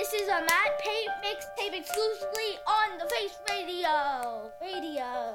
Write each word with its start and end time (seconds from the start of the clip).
This 0.00 0.14
is 0.14 0.28
a 0.28 0.40
Matt 0.40 0.78
Pape 0.78 1.10
mixtape 1.22 1.78
exclusively 1.78 2.56
on 2.66 2.96
the 2.96 3.04
Face 3.04 3.36
Radio. 3.50 4.50
Radio. 4.62 5.34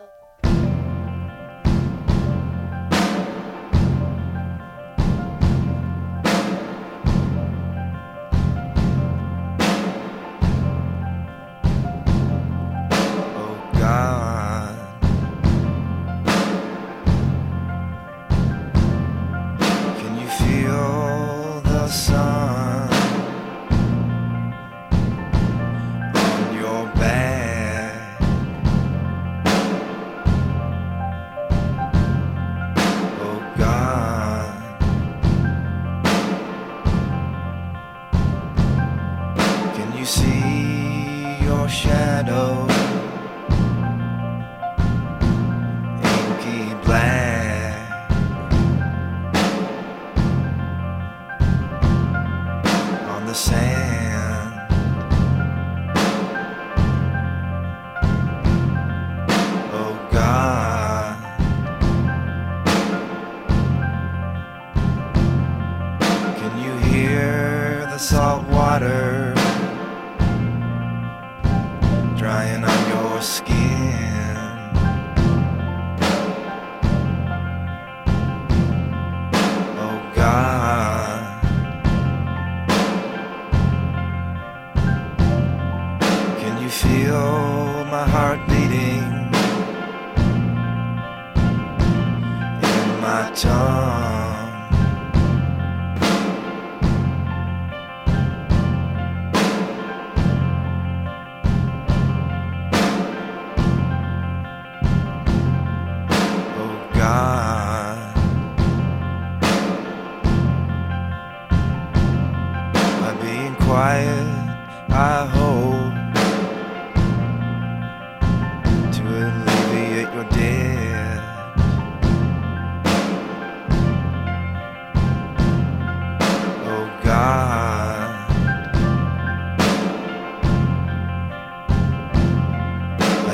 Oh 13.37 13.69
God. 13.73 14.24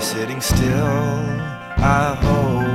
Sitting 0.01 0.41
still, 0.41 0.85
I 1.77 2.15
hope 2.19 2.70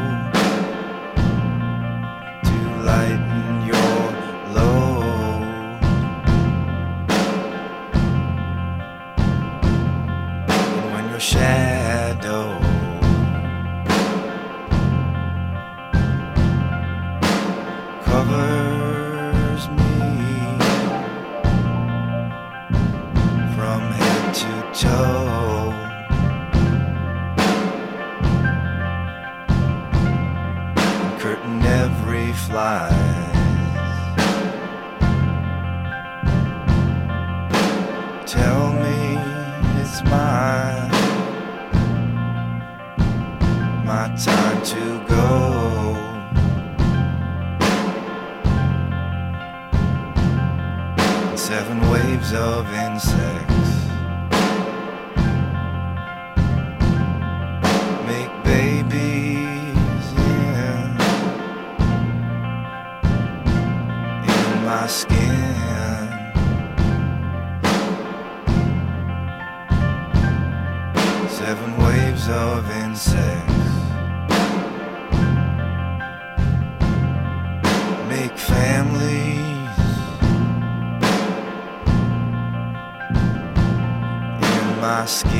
skin. 85.06 85.30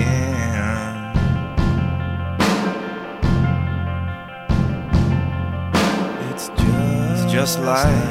It's 6.30 6.48
just, 6.48 7.24
it's 7.24 7.32
just 7.32 7.60
like. 7.60 8.06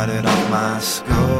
started 0.00 0.24
off 0.24 0.50
my 0.50 0.78
school. 0.80 1.39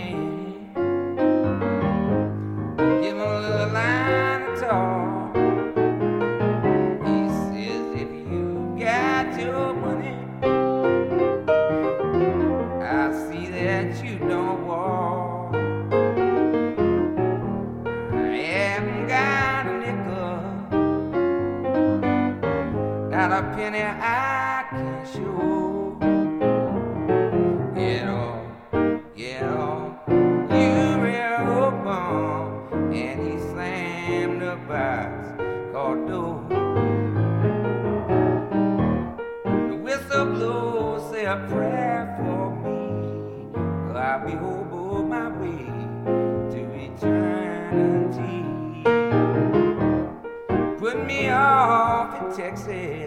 Texas. 52.35 53.00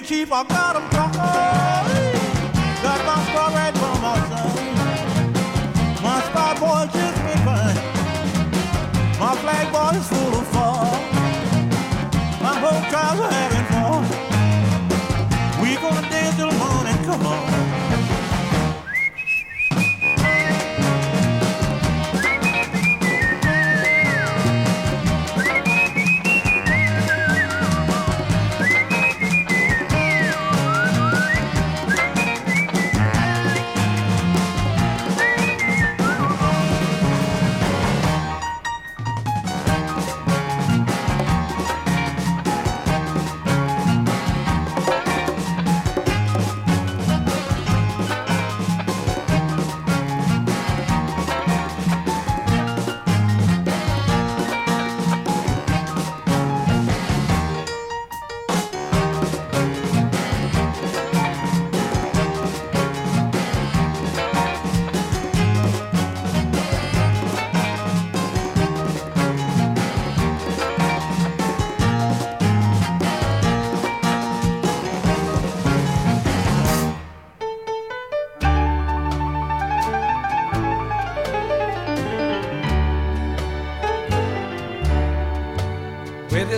Big 0.00 0.08
chief, 0.08 0.32
I 0.32 0.44
got 0.44 0.76
'em 0.76 0.88
covered. 0.90 1.18
Got 2.82 3.00
my 3.06 3.18
star 3.28 3.50
right 3.52 3.74
from 3.80 4.00
my 4.02 4.16
side. 4.30 5.32
My 6.02 6.20
star 6.28 6.54
boy 6.60 6.86
just 6.92 7.18
been 7.24 7.40
fine. 7.44 7.78
My 9.20 9.34
flag 9.42 9.66
boy 9.72 9.98
is 9.98 10.08
full 10.08 10.39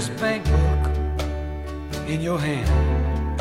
this 0.02 0.21
bank 0.21 0.44
book 0.47 2.09
in 2.09 2.21
your 2.21 2.38
hand 2.38 3.40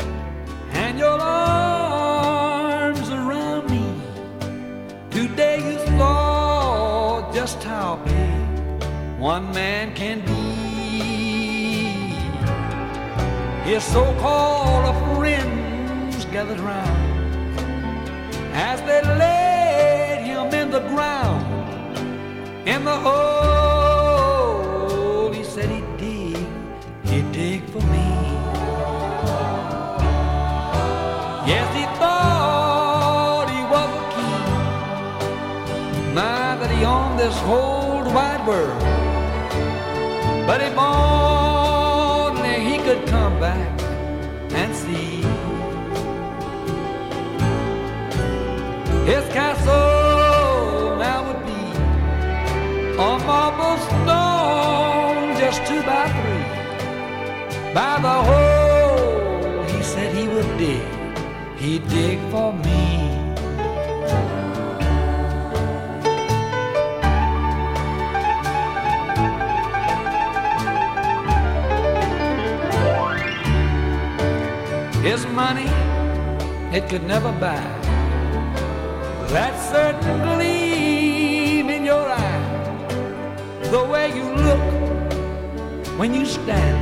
and 0.72 0.96
your 0.96 1.18
arms 1.20 3.08
around 3.10 3.68
me. 3.68 3.84
Today 5.10 5.56
you 5.58 5.78
saw 5.98 7.32
just 7.32 7.64
how 7.64 7.96
big 8.04 8.80
one 9.18 9.52
man 9.52 9.92
can 9.94 10.20
be. 10.20 10.32
His 13.68 13.82
so-called 13.82 15.16
friends 15.16 16.24
gathered 16.26 16.60
round 16.60 17.56
as 18.54 18.80
they 18.82 19.02
laid 19.24 20.26
him 20.26 20.54
in 20.54 20.70
the 20.70 20.80
ground 20.90 21.44
in 22.68 22.84
the 22.84 22.96
hole. 22.96 23.61
This 37.22 37.38
whole 37.42 38.02
wide 38.16 38.44
world. 38.48 38.82
But 40.48 40.60
if 40.60 40.76
only 40.76 42.54
he 42.68 42.76
could 42.86 43.06
come 43.06 43.38
back 43.38 43.70
and 44.60 44.70
see 44.74 45.22
his 49.10 49.24
castle 49.38 50.96
now 51.04 51.18
would 51.28 51.42
be 51.52 51.64
a 53.08 53.10
marble 53.30 53.76
stone 53.86 55.28
just 55.42 55.60
two 55.68 55.82
by 55.90 56.04
three. 56.16 56.46
By 57.78 57.94
the 58.06 58.18
hole 58.30 59.62
he 59.72 59.80
said 59.92 60.08
he 60.18 60.26
would 60.26 60.50
dig, 60.58 60.88
he'd 61.60 61.86
dig 61.88 62.18
for 62.32 62.52
me. 62.52 62.71
His 75.02 75.26
money, 75.26 75.66
it 76.76 76.88
could 76.88 77.02
never 77.02 77.32
buy 77.32 77.60
that 79.34 79.54
certain 79.72 80.22
gleam 80.22 81.68
in 81.70 81.84
your 81.84 82.08
eye, 82.08 82.42
the 83.64 83.82
way 83.84 84.14
you 84.14 84.22
look 84.32 84.60
when 85.98 86.14
you 86.14 86.24
stand 86.24 86.78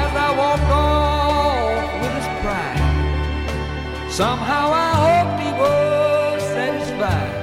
As 0.00 0.12
I 0.26 0.30
walked 0.42 0.70
off 0.70 2.00
with 2.02 2.12
his 2.18 2.28
pride, 2.42 4.10
somehow 4.10 4.72
I 4.72 4.90
hoped 5.04 5.40
he 5.46 5.52
was 5.52 6.42
satisfied. 6.42 7.34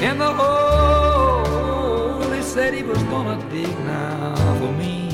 In 0.00 0.16
the 0.18 0.32
hole, 0.32 2.30
he 2.30 2.40
said 2.40 2.72
he 2.72 2.82
was 2.82 3.02
gonna 3.04 3.41
dig 3.52 3.78
now 3.84 4.34
for 4.58 4.72
me. 4.72 5.08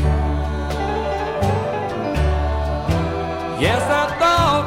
Yes, 3.64 3.82
I 4.02 4.04
thought 4.20 4.66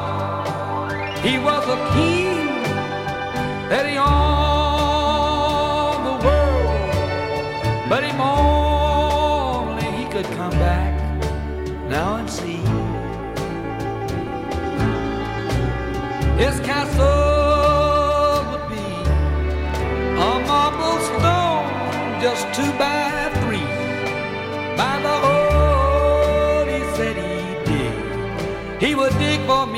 he 1.23 1.39
was 1.39 1.63
a 1.77 1.79
king, 1.95 2.63
that 3.69 3.85
he 3.89 3.97
owned 3.97 4.20
he 29.21 29.37
would 29.47 29.70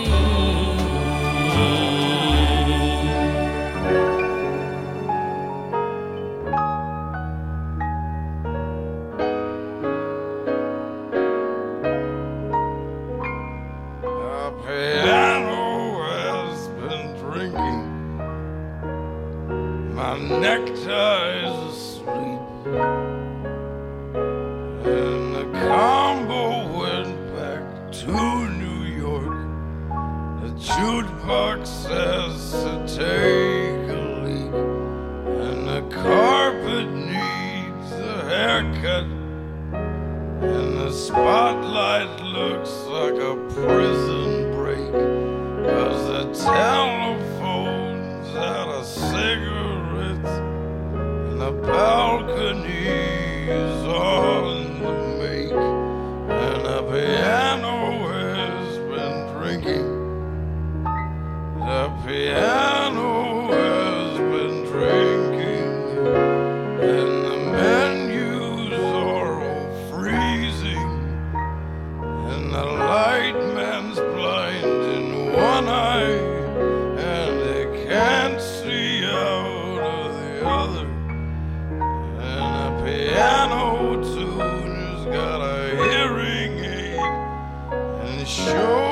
piano 82.83 83.96
tune's 84.03 85.05
got 85.05 85.39
a 85.41 85.75
hearing 85.89 86.59
aid 86.65 87.00
and 87.00 88.27
sure. 88.27 88.82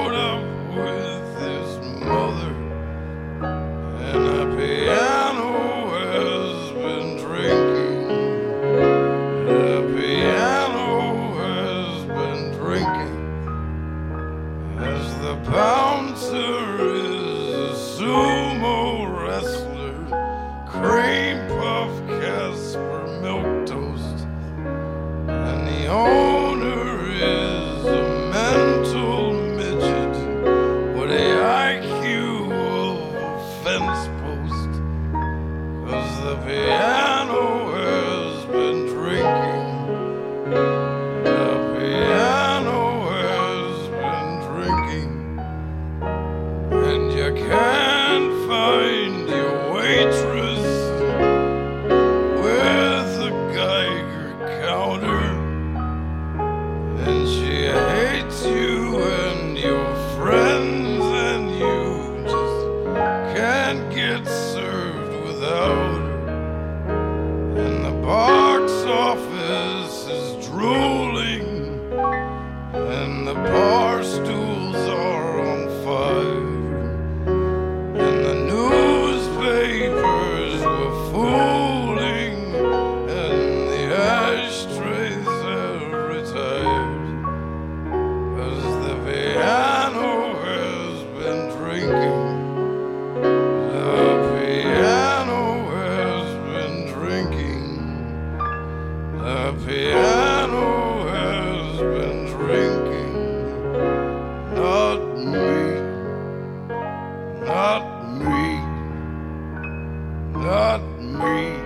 not 110.41 110.81
me. 110.99 111.60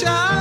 shine. 0.00 0.39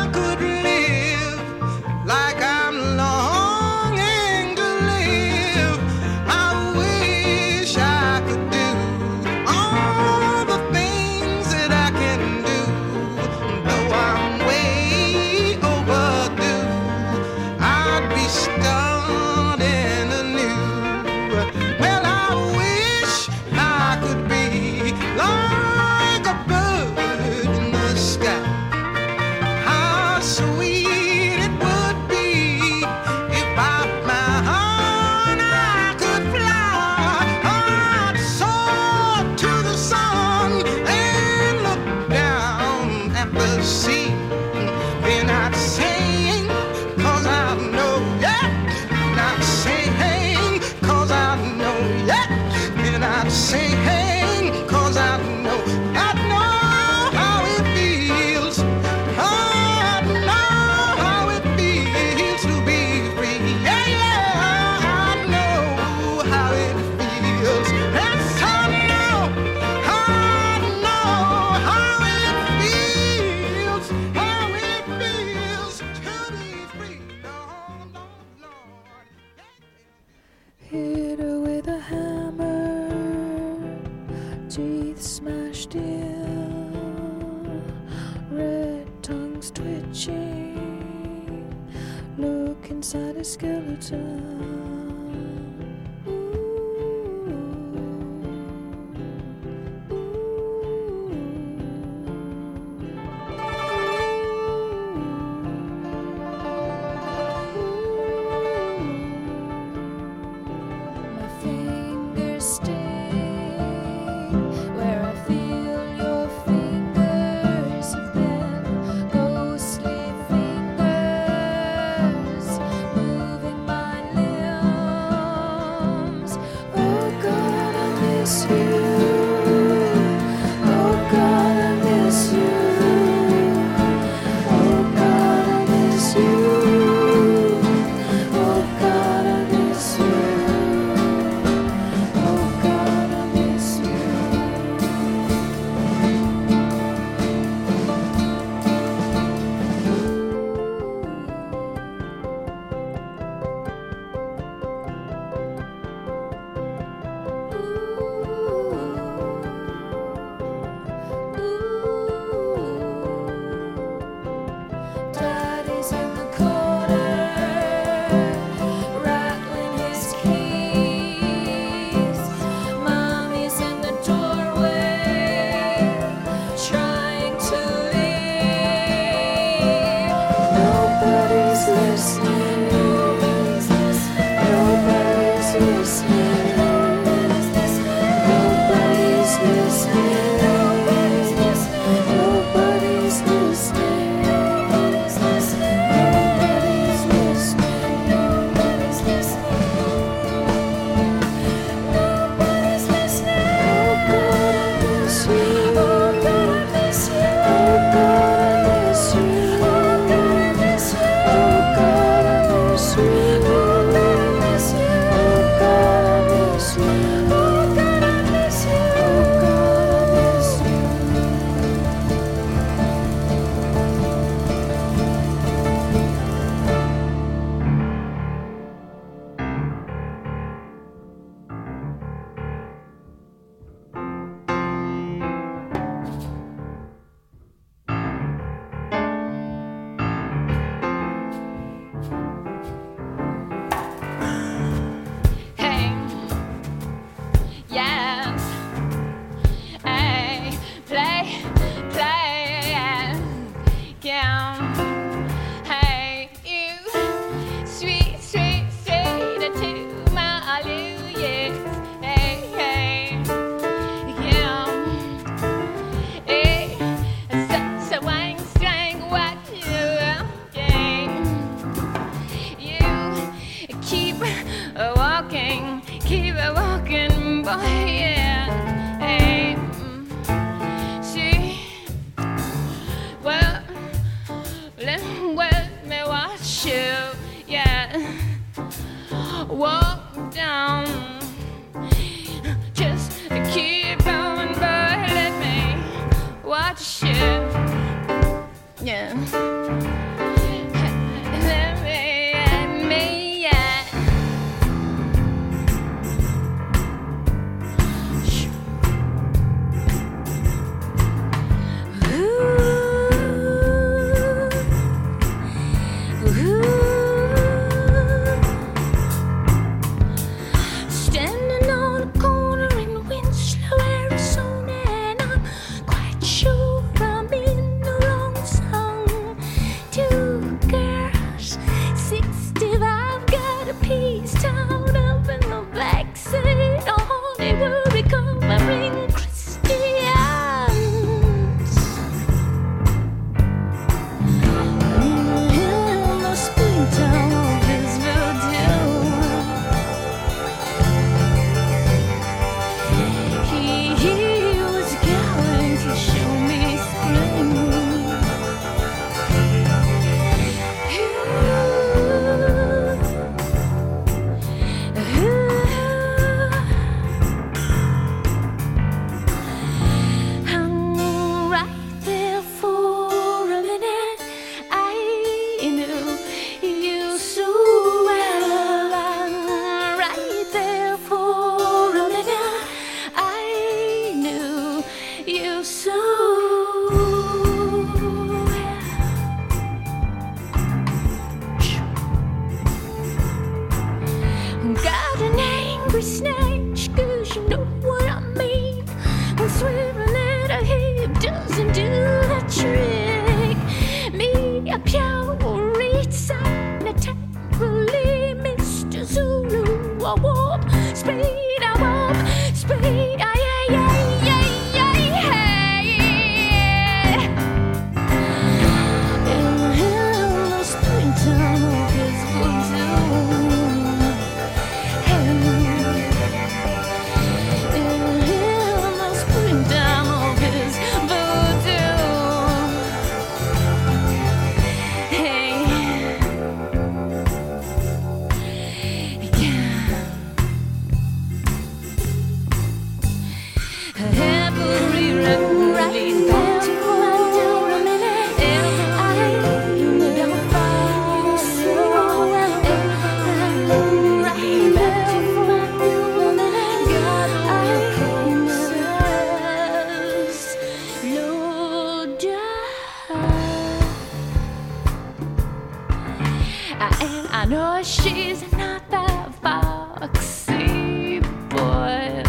And 466.79 467.27
I 467.29 467.45
know 467.45 467.83
she's 467.83 468.41
not 468.53 468.89
that 468.89 469.35
foxy 469.41 471.19
boy. 471.49 472.23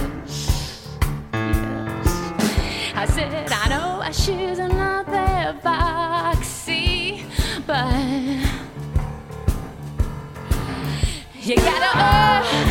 I 2.95 3.07
said, 3.07 3.53
I 3.53 3.69
know 3.69 4.13
she's 4.13 4.59
not 4.59 5.07
that 5.07 5.63
foxy, 5.63 7.25
but 7.67 7.95
you 11.41 11.57
gotta 11.57 11.91
owe 11.97 12.70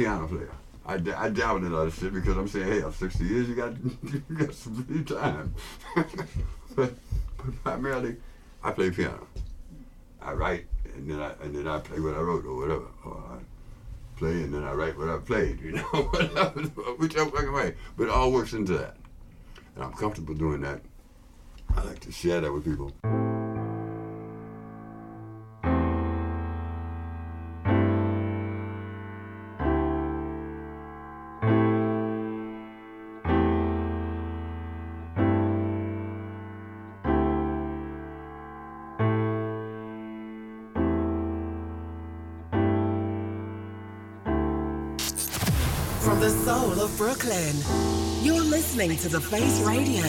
piano 0.00 0.26
player. 0.26 0.50
I, 0.86 0.96
d- 0.96 1.12
I 1.12 1.28
dabble 1.28 1.66
in 1.66 1.74
other 1.74 1.90
shit 1.90 2.14
because 2.14 2.34
I'm 2.34 2.48
saying, 2.48 2.66
hey, 2.66 2.82
I'm 2.82 2.92
60 2.92 3.22
years, 3.22 3.48
you 3.50 3.54
got 3.54 3.72
you 4.30 4.34
got 4.34 4.54
some 4.54 4.82
free 4.82 5.04
time. 5.04 5.54
but, 6.74 6.94
but 7.36 7.62
primarily, 7.62 8.16
I 8.64 8.70
play 8.70 8.90
piano. 8.90 9.26
I 10.22 10.32
write 10.32 10.66
and 10.96 11.10
then 11.10 11.20
I 11.20 11.32
and 11.42 11.54
then 11.54 11.68
I 11.68 11.80
play 11.80 12.00
what 12.00 12.14
I 12.14 12.20
wrote 12.20 12.46
or 12.46 12.56
whatever. 12.56 12.86
Or 13.04 13.22
I 13.30 14.18
play 14.18 14.42
and 14.42 14.54
then 14.54 14.64
I 14.64 14.72
write 14.72 14.96
what 14.96 15.10
I 15.10 15.18
played. 15.18 15.60
You 15.60 15.72
know, 15.92 16.10
whichever 16.98 17.30
fucking 17.30 17.52
way. 17.52 17.74
But 17.98 18.04
it 18.04 18.10
all 18.10 18.32
works 18.32 18.54
into 18.54 18.78
that, 18.78 18.96
and 19.74 19.84
I'm 19.84 19.92
comfortable 19.92 20.34
doing 20.34 20.62
that. 20.62 20.80
I 21.76 21.82
like 21.82 22.00
to 22.00 22.12
share 22.12 22.40
that 22.40 22.52
with 22.52 22.64
people. 22.64 22.90
The 46.20 46.28
soul 46.28 46.78
of 46.78 46.94
Brooklyn, 46.98 47.56
you're 48.22 48.44
listening 48.44 48.94
to 48.98 49.08
The 49.08 49.22
Face 49.22 49.58
Radio. 49.62 50.02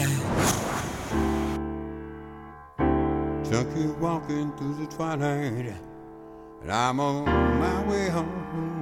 Junkie 3.50 3.86
walking 3.98 4.52
through 4.58 4.74
the 4.74 4.86
twilight, 4.94 5.74
and 6.60 6.70
I'm 6.70 7.00
on 7.00 7.24
my 7.24 7.88
way 7.88 8.10
home. 8.10 8.81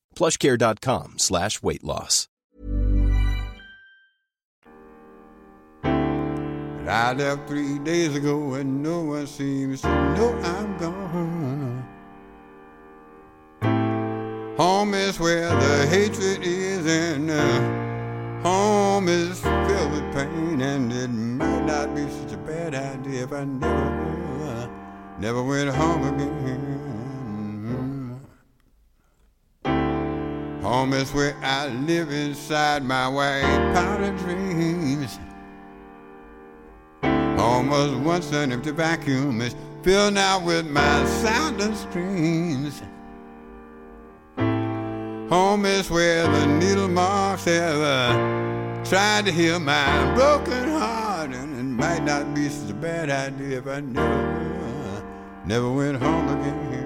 plushcare.com 0.15 1.15
slash 1.17 1.61
weight 1.61 1.83
loss. 1.83 2.27
I 6.87 7.13
left 7.13 7.47
three 7.47 7.79
days 7.79 8.15
ago 8.15 8.55
and 8.55 8.83
no 8.83 9.01
one 9.01 9.27
seems 9.27 9.81
to 9.81 9.87
know 9.87 10.33
I'm 10.43 10.77
gone. 10.77 11.87
Home 14.57 14.93
is 14.93 15.19
where 15.19 15.49
the 15.49 15.87
hatred 15.87 16.43
is 16.43 16.85
and 16.85 17.31
uh, 17.31 18.41
home 18.41 19.07
is 19.07 19.39
filled 19.39 19.91
with 19.91 20.13
pain 20.13 20.59
and 20.61 20.91
it 20.91 21.07
might 21.07 21.65
not 21.65 21.95
be 21.95 22.07
such 22.09 22.33
a 22.33 22.37
bad 22.37 22.75
idea 22.75 23.23
if 23.23 23.31
I 23.31 23.45
never, 23.45 24.69
never 25.19 25.43
went 25.43 25.69
home 25.69 26.03
again. 26.13 26.90
Home 30.81 30.93
is 30.93 31.13
where 31.13 31.35
I 31.43 31.67
live 31.67 32.11
inside 32.11 32.83
my 32.83 33.07
white 33.07 33.71
powder 33.71 34.17
dreams. 34.17 35.19
Home 37.03 37.69
was 37.69 37.91
once 37.97 38.31
an 38.31 38.51
empty 38.51 38.71
vacuum, 38.71 39.41
it's 39.41 39.55
filled 39.83 40.15
now 40.15 40.43
with 40.43 40.67
my 40.67 41.05
silent 41.05 41.77
screams. 41.77 42.81
Home 45.29 45.65
is 45.67 45.87
where 45.91 46.23
the 46.23 46.47
needle 46.47 46.87
marks 46.87 47.45
uh, 47.45 48.81
tried 48.83 49.25
to 49.25 49.31
heal 49.31 49.59
my 49.59 50.15
broken 50.15 50.67
heart, 50.67 51.29
and 51.29 51.59
it 51.59 51.63
might 51.63 52.01
not 52.01 52.33
be 52.33 52.49
such 52.49 52.71
a 52.71 52.73
bad 52.73 53.11
idea 53.11 53.59
if 53.59 53.67
I 53.67 53.81
never, 53.81 55.03
never 55.45 55.71
went 55.71 56.01
home 56.01 56.27
again. 56.39 56.80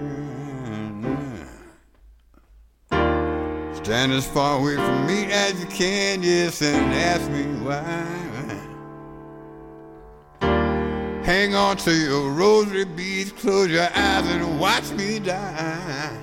Stand 3.86 4.14
as 4.14 4.26
far 4.28 4.58
away 4.58 4.78
from 4.78 5.06
me 5.06 5.32
as 5.32 5.60
you 5.60 5.68
can, 5.68 6.24
yes, 6.24 6.60
and 6.64 6.92
ask 6.92 7.30
me 7.30 7.44
why. 7.64 8.04
Hang 11.24 11.54
on 11.54 11.78
to 11.78 11.94
your 11.94 12.32
rosary 12.32 12.86
beads, 12.86 13.32
close 13.32 13.70
your 13.70 13.84
eyes 13.84 14.28
and 14.28 14.60
watch 14.60 14.90
me 14.94 15.20
die. 15.20 16.18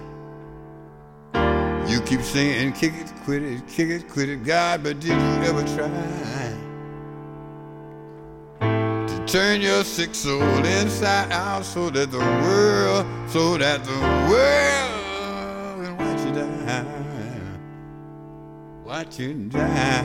You 1.87 2.01
keep 2.01 2.23
saying, 2.23 2.73
kick 2.73 2.95
it, 2.95 3.13
quit 3.25 3.45
it, 3.45 3.69
kick 3.69 3.91
it, 3.91 4.09
quit 4.09 4.29
it, 4.29 4.43
God, 4.43 4.83
but 4.83 4.99
did 4.99 5.11
you 5.11 5.45
ever 5.45 5.63
try 5.77 5.87
to 9.07 9.25
turn 9.29 9.61
your 9.61 9.85
sick 9.85 10.17
soul 10.17 10.43
inside 10.65 11.31
out 11.31 11.65
so 11.65 11.91
that 11.91 12.11
the 12.11 12.19
world, 12.19 13.07
so 13.31 13.57
that 13.57 13.85
the 13.85 14.01
world 14.29 15.02
watch 18.93 19.19
you 19.19 19.33
die. 19.49 20.05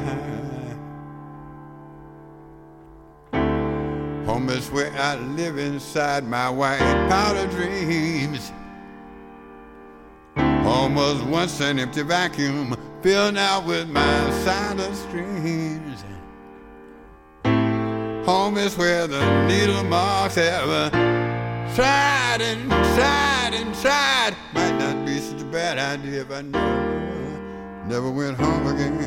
Home 4.26 4.50
is 4.50 4.72
where 4.72 4.94
I 4.94 5.16
live 5.36 5.58
inside 5.58 6.24
my 6.26 6.50
white 6.50 6.80
powder 7.10 7.48
dreams. 7.48 8.54
Home 10.38 10.96
was 10.96 11.22
once 11.24 11.60
an 11.60 11.80
empty 11.80 12.02
vacuum, 12.02 12.78
filled 13.02 13.34
now 13.34 13.60
with 13.60 13.90
my 13.90 14.32
silent 14.46 14.96
screams. 14.96 16.06
Home 18.26 18.56
is 18.58 18.78
where 18.78 19.06
the 19.06 19.48
needle 19.48 19.84
marks 19.84 20.36
have 20.36 20.70
uh, 20.70 20.90
tried 21.76 22.40
and 22.40 22.70
tried 22.70 23.52
and 23.54 23.76
tried. 23.82 24.34
Might 24.54 24.78
not 24.78 25.06
be 25.06 25.18
such 25.18 25.42
a 25.42 25.46
bad 25.46 25.78
idea 25.78 26.22
if 26.22 26.32
I 26.32 26.42
never, 26.42 27.17
never 27.88 28.12
went 28.12 28.38
home 28.38 28.68
again. 28.68 28.98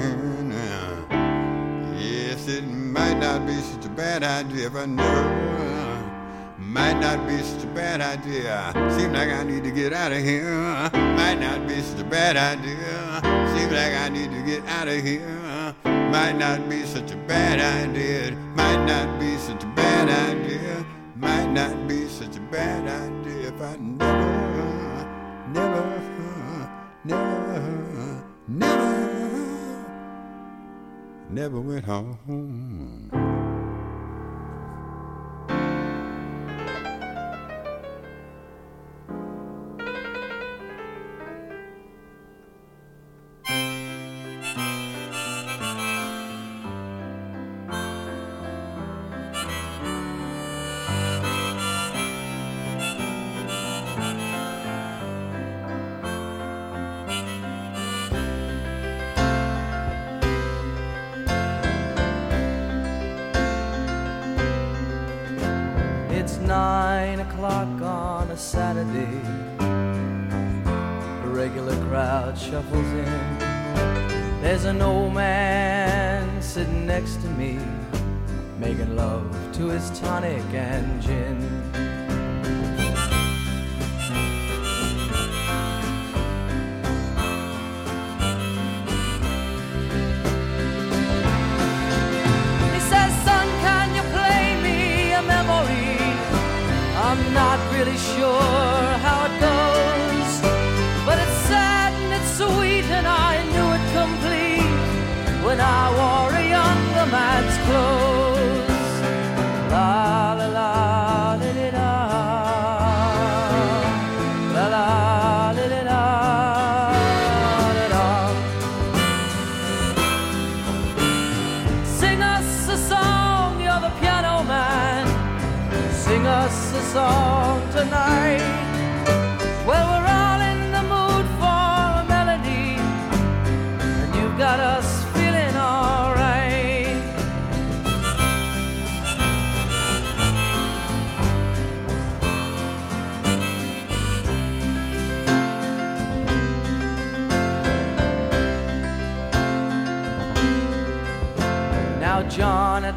Yes, 1.99 2.49
it 2.49 2.63
might 2.63 3.19
not 3.19 3.47
be 3.47 3.55
such 3.61 3.85
a 3.85 3.91
bad 3.91 4.23
idea 4.23 4.69
if 4.69 4.75
I 4.75 4.87
never. 4.87 5.51
Might 6.59 6.99
not 6.99 7.27
be 7.27 7.37
such 7.43 7.65
a 7.65 7.67
bad 7.67 8.01
idea. 8.01 8.73
Seems 8.97 9.13
like 9.13 9.29
I 9.29 9.43
need 9.43 9.65
to 9.65 9.71
get 9.71 9.93
out 9.93 10.13
of 10.13 10.23
here. 10.23 10.91
Might 10.95 11.39
not 11.41 11.69
be 11.69 11.81
such 11.83 12.01
a 12.01 12.05
bad 12.05 12.37
idea. 12.37 13.21
Seems 13.55 13.73
like 13.73 13.95
I 13.95 14.09
need 14.09 14.31
to 14.31 14.43
get 14.43 14.65
out 14.67 14.89
of 14.89 15.03
here. 15.03 15.75
Might 15.85 16.39
not 16.39 16.69
be 16.71 16.85
such 16.85 17.11
a 17.13 17.17
bad 17.17 17.61
idea. 17.61 18.35
Might 18.55 18.85
not 18.87 19.21
be 19.21 19.37
such 19.37 19.63
a 19.63 19.67
bad 19.77 20.09
idea. 20.09 20.87
Might 21.17 21.51
not 21.51 21.87
be 21.87 22.09
such 22.09 22.37
a 22.37 22.41
bad 22.41 22.89
idea 22.89 23.49
if 23.49 23.61
I 23.61 23.77
never, 23.77 24.20
never 31.33 31.61
went 31.61 31.85
home. 31.85 33.20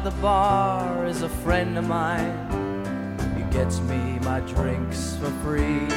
The 0.04 0.10
bar 0.20 1.06
is 1.06 1.22
a 1.22 1.28
friend 1.30 1.78
of 1.78 1.88
mine. 1.88 2.36
He 3.38 3.42
gets 3.44 3.80
me 3.80 4.18
my 4.20 4.40
drinks 4.40 5.16
for 5.16 5.30
free. 5.42 5.88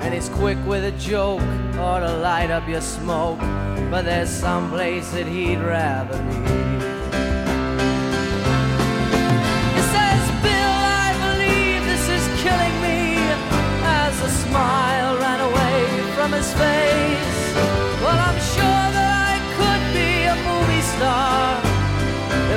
And 0.00 0.14
he's 0.14 0.30
quick 0.30 0.56
with 0.66 0.84
a 0.84 0.92
joke 0.92 1.42
or 1.78 2.00
to 2.00 2.16
light 2.22 2.50
up 2.50 2.66
your 2.66 2.80
smoke. 2.80 3.38
But 3.90 4.06
there's 4.06 4.30
some 4.30 4.70
place 4.70 5.10
that 5.10 5.26
he'd 5.26 5.58
rather 5.58 6.16
be. 6.16 6.40
He 9.76 9.82
says, 9.94 10.22
Bill, 10.40 10.74
I 11.04 11.12
believe 11.26 11.84
this 11.84 12.08
is 12.08 12.24
killing 12.40 12.76
me. 12.80 13.20
As 13.84 14.18
a 14.22 14.30
smile 14.46 15.18
ran 15.18 15.40
away 15.40 16.14
from 16.14 16.32
his 16.32 16.50
face. 16.54 17.19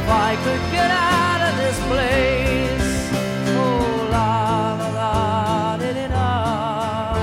if 0.03 0.09
I 0.09 0.35
could 0.35 0.63
get 0.71 0.91
out 0.91 1.41
of 1.47 1.55
this 1.63 1.79
place. 1.91 3.09
Oh, 3.55 4.09
la 4.11 4.75
la 4.79 4.89
la, 4.99 5.77
did 5.77 5.95
it 5.95 6.11
all. 6.11 7.15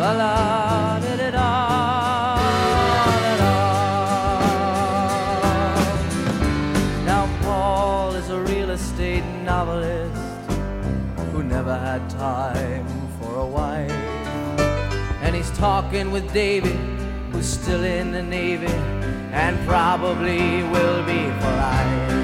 La 0.00 0.12
la, 0.22 1.00
did 1.00 1.20
it 1.20 1.34
all. 1.34 2.36
Did 3.24 3.40
all. 3.40 4.34
Now, 7.06 7.24
Paul 7.42 8.14
is 8.16 8.28
a 8.28 8.40
real 8.40 8.70
estate 8.70 9.24
novelist 9.44 10.50
who 11.32 11.42
never 11.42 11.78
had 11.78 12.02
time 12.10 12.86
for 13.18 13.34
a 13.36 13.46
wife. 13.46 13.90
And 15.22 15.34
he's 15.34 15.50
talking 15.56 16.10
with 16.10 16.30
David, 16.34 16.76
who's 17.32 17.48
still 17.48 17.82
in 17.82 18.12
the 18.12 18.22
Navy 18.22 18.93
and 19.34 19.58
probably 19.66 20.62
will 20.62 21.04
be 21.04 21.24
for 21.40 21.50
life. 21.56 22.23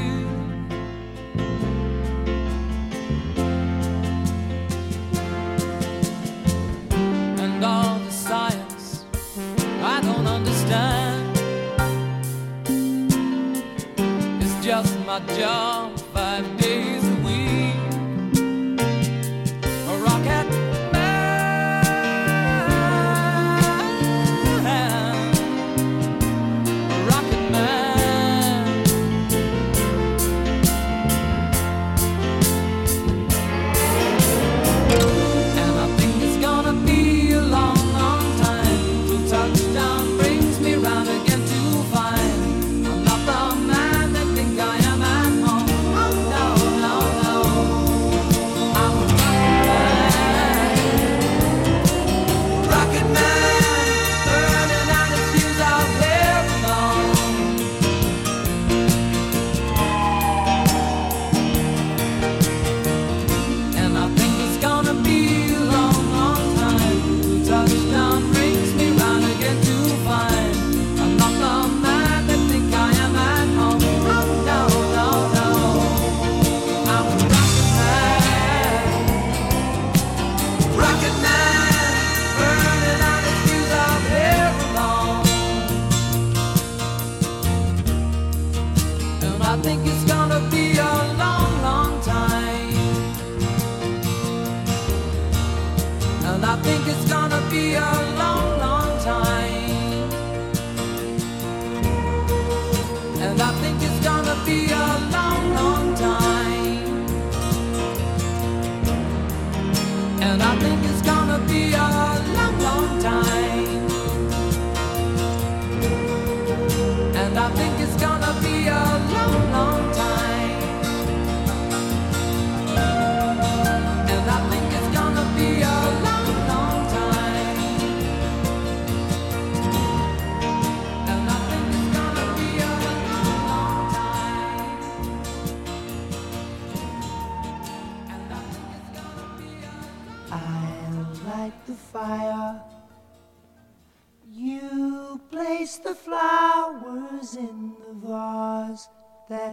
家。 15.27 15.90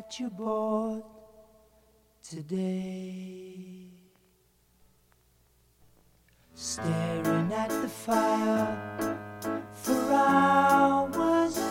that 0.08 0.18
you 0.20 0.30
bought 0.30 1.04
today. 2.22 3.90
Staring 6.54 7.52
at 7.52 7.68
the 7.68 7.88
fire 7.88 9.18
for 9.72 10.12
hours. 10.12 11.67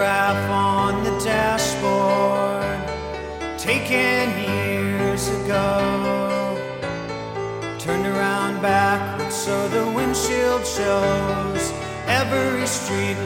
Photograph 0.00 0.50
on 0.50 1.04
the 1.04 1.10
dashboard, 1.22 2.80
taken 3.58 4.30
years 4.48 5.28
ago, 5.28 6.56
turned 7.78 8.06
around 8.06 8.62
backwards 8.62 9.34
so 9.34 9.68
the 9.68 9.84
windshield 9.92 10.64
shows 10.66 11.72
every 12.06 12.66
street 12.66 13.18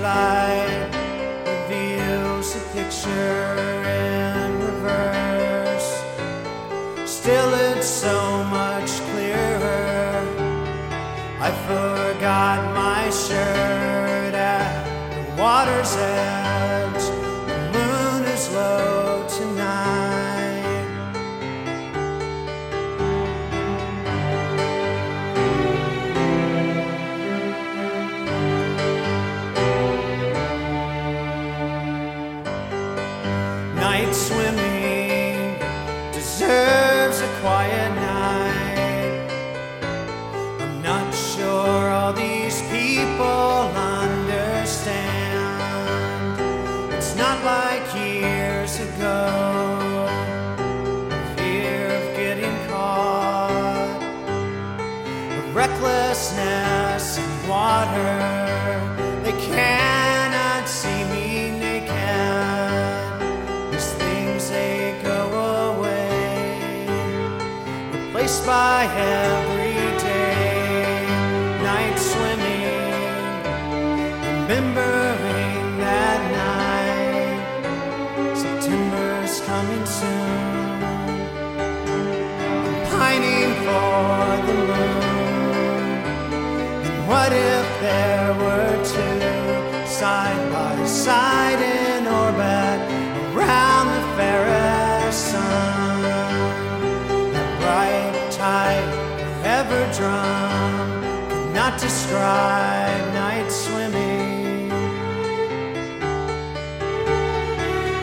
drum, 99.97 101.03
could 101.29 101.55
not 101.55 101.81
describe 101.81 103.15
night 103.15 103.51
swimming. 103.51 104.71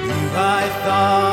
You, 0.08 0.20
I 0.36 0.70
thought 0.84 1.31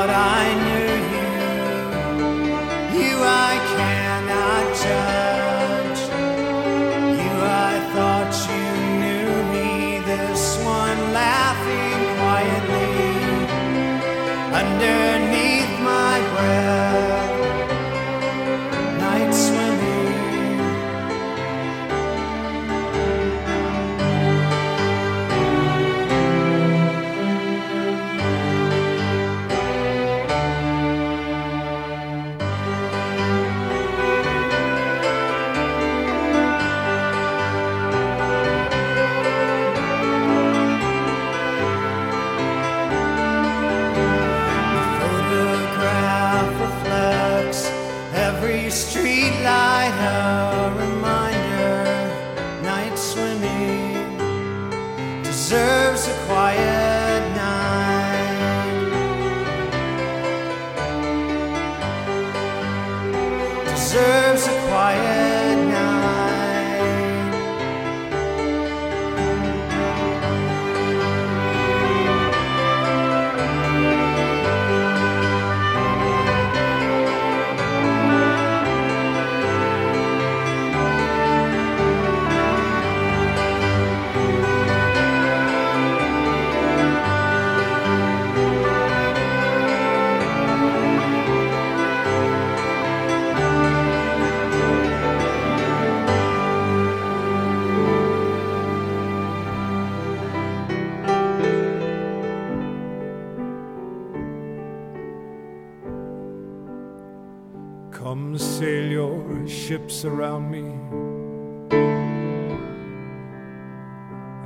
Come 108.09 108.39
sail 108.39 108.91
your 108.91 109.47
ships 109.47 110.07
around 110.07 110.51
me 110.51 110.65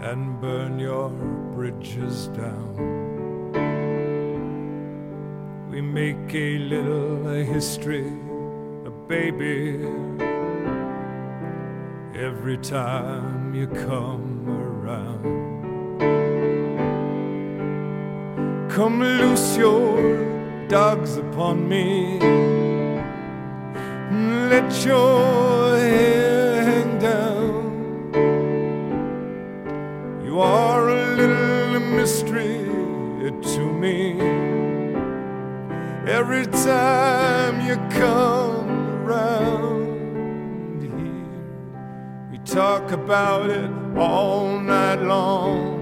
and 0.05 0.41
burn 0.41 0.81
your 0.81 1.11
bridges 1.55 2.27
down. 2.41 2.75
We 5.71 5.81
make 5.81 6.35
a 6.35 6.59
little 6.59 7.25
history, 7.55 8.13
a 8.85 8.91
baby, 9.07 9.87
every 12.17 12.59
time 12.59 13.55
you 13.55 13.69
come 13.69 14.49
around. 14.49 15.23
Come 18.69 18.99
loose 19.01 19.57
your 19.57 20.67
dogs 20.67 21.17
upon 21.17 21.69
me 21.69 22.52
let 24.53 24.85
your 24.85 25.79
hair 25.79 26.63
hang 26.63 26.99
down. 26.99 28.13
You 30.23 30.41
are 30.41 30.91
a 30.91 31.17
little 31.17 31.81
mystery 31.81 32.59
to 33.55 33.63
me. 33.83 34.21
Every 36.19 36.47
time 36.47 37.55
you 37.67 37.77
come 38.03 38.69
around 39.07 40.83
here, 40.83 41.33
we 42.31 42.37
talk 42.45 42.91
about 42.91 43.49
it 43.49 43.71
all 43.97 44.61
night 44.61 45.01
long. 45.01 45.81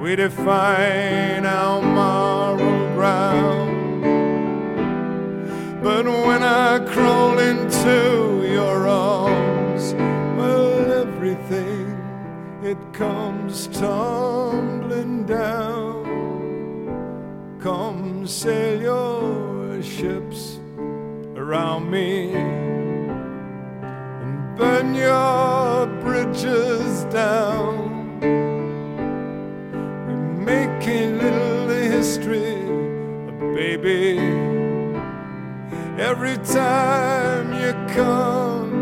We 0.00 0.16
define 0.16 1.44
our 1.44 1.82
moral 1.82 2.94
ground 2.94 3.69
when 6.30 6.44
I 6.44 6.78
crawl 6.92 7.40
into 7.40 8.46
your 8.58 8.86
arms. 8.86 9.94
Well, 10.38 10.92
everything 11.02 11.86
it 12.62 12.78
comes 12.92 13.66
tumbling 13.66 15.26
down. 15.26 15.98
Come 17.58 18.28
sail 18.28 18.80
your 18.80 19.82
ships 19.82 20.60
around 21.34 21.90
me 21.90 22.32
and 24.22 24.56
burn 24.56 24.94
your 24.94 25.88
bridges 26.04 27.04
down. 27.12 28.20
We're 30.06 30.34
making 30.52 31.18
little 31.18 31.68
history, 31.96 32.54
baby 33.58 34.29
every 36.00 36.38
time 36.38 37.52
you 37.52 37.72
come 37.94 38.72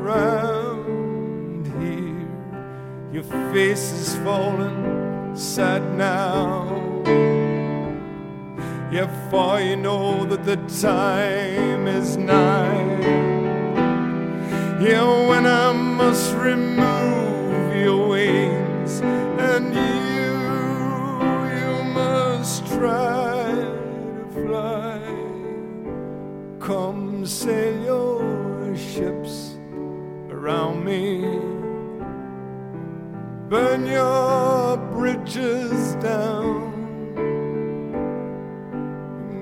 around 0.00 1.66
here. 1.78 2.28
Your 3.12 3.24
face 3.52 3.92
is 3.92 4.16
falling 4.24 5.36
sad 5.36 5.82
now. 5.96 6.80
Yet, 8.90 9.10
for 9.30 9.60
you 9.60 9.76
know 9.76 10.24
that 10.24 10.44
the 10.44 10.56
time 10.80 11.86
is 11.86 12.16
nigh. 12.16 13.00
Yeah, 14.80 15.28
when 15.28 15.46
I 15.46 15.72
must 15.72 16.34
remove 16.34 17.01
sail 27.26 27.84
your 27.84 28.76
ships 28.76 29.56
around 30.28 30.84
me. 30.84 31.20
Burn 33.48 33.86
your 33.86 34.76
bridges 34.92 35.94
down. 35.96 36.72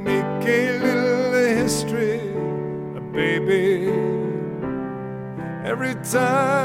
Make 0.04 0.46
a 0.46 0.78
little 0.78 1.32
history, 1.32 2.18
baby. 3.12 3.88
Every 5.64 5.94
time. 6.04 6.59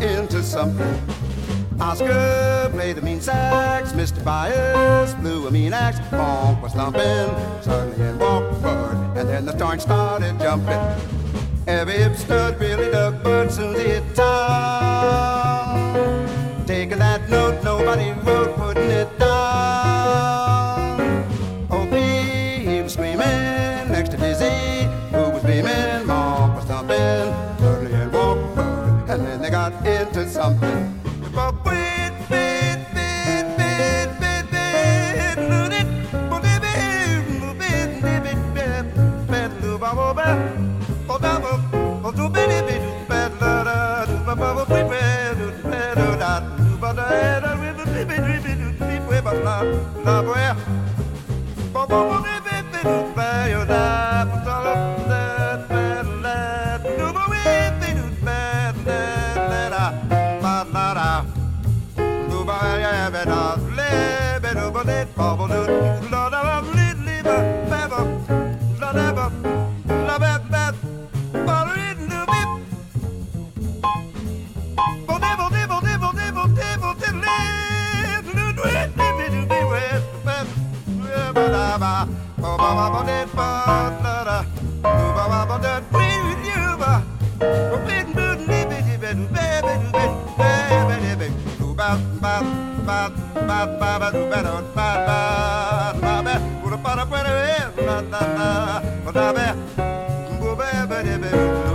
into 0.00 0.42
something. 0.42 1.00
Oscar 1.80 2.70
played 2.72 2.96
the 2.96 3.02
mean 3.02 3.20
sax, 3.20 3.92
Mr. 3.92 4.24
Bias 4.24 5.14
blew 5.14 5.46
a 5.46 5.50
mean 5.50 5.72
axe, 5.72 5.98
Bonk 6.10 6.62
was 6.62 6.72
thumping, 6.72 7.62
suddenly 7.62 8.08
in 8.08 8.18
walked 8.18 8.62
Bud, 8.62 9.16
and 9.16 9.28
then 9.28 9.44
the 9.44 9.52
starn 9.52 9.78
started 9.78 10.38
jumping. 10.38 10.80
Every 11.66 11.94
hip 11.94 12.16
stud 12.16 12.60
really 12.60 12.90
dug, 12.90 13.22
but 13.22 13.50
soon 13.50 13.76
it 13.76 14.14
time. 14.14 14.65
Bye. 101.18 101.65